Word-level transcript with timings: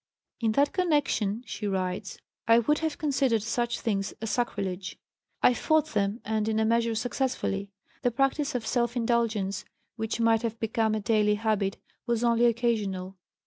"In 0.39 0.53
that 0.53 0.73
connection," 0.73 1.43
she 1.45 1.67
writes, 1.67 2.17
"I 2.47 2.57
would 2.57 2.79
have 2.79 2.97
considered 2.97 3.43
such 3.43 3.79
things 3.79 4.15
a 4.19 4.25
sacrilege. 4.25 4.97
I 5.43 5.53
fought 5.53 5.89
them 5.89 6.21
and 6.25 6.47
in 6.49 6.59
a 6.59 6.65
measure 6.65 6.95
successfully. 6.95 7.69
The 8.01 8.09
practice 8.09 8.55
of 8.55 8.65
self 8.65 8.97
indulgence 8.97 9.63
which 9.97 10.19
might 10.19 10.41
have 10.41 10.59
become 10.59 10.95
a 10.95 10.99
daily 11.01 11.35
habit 11.35 11.77
was 12.07 12.23
only 12.23 12.45
occasional. 12.47 13.19